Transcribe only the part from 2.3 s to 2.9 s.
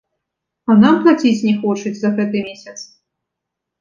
месяц.